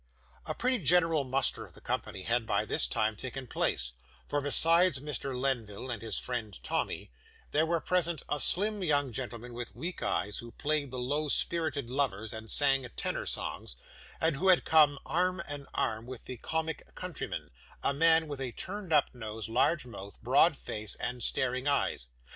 A 0.47 0.55
pretty 0.55 0.79
general 0.83 1.23
muster 1.25 1.63
of 1.63 1.73
the 1.73 1.79
company 1.79 2.23
had 2.23 2.47
by 2.47 2.65
this 2.65 2.87
time 2.87 3.15
taken 3.15 3.45
place; 3.45 3.93
for 4.25 4.41
besides 4.41 4.97
Mr. 4.99 5.39
Lenville 5.39 5.91
and 5.91 6.01
his 6.01 6.17
friend 6.17 6.57
Tommy, 6.63 7.11
there 7.51 7.67
were 7.67 7.79
present, 7.79 8.23
a 8.27 8.39
slim 8.39 8.83
young 8.83 9.13
gentleman 9.13 9.53
with 9.53 9.75
weak 9.75 10.01
eyes, 10.01 10.37
who 10.37 10.53
played 10.53 10.89
the 10.89 10.97
low 10.97 11.27
spirited 11.29 11.91
lovers 11.91 12.33
and 12.33 12.49
sang 12.49 12.87
tenor 12.95 13.27
songs, 13.27 13.75
and 14.19 14.37
who 14.37 14.47
had 14.47 14.65
come 14.65 14.97
arm 15.05 15.39
in 15.47 15.67
arm 15.75 16.07
with 16.07 16.25
the 16.25 16.37
comic 16.37 16.95
countryman 16.95 17.51
a 17.83 17.93
man 17.93 18.27
with 18.27 18.41
a 18.41 18.53
turned 18.53 18.91
up 18.91 19.13
nose, 19.13 19.47
large 19.49 19.85
mouth, 19.85 20.19
broad 20.23 20.57
face, 20.57 20.95
and 20.95 21.21
staring 21.21 21.67
eyes. 21.67 22.07